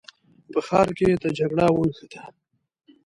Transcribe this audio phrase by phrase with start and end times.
[0.51, 2.21] په ښار کې د جګړه ونښته.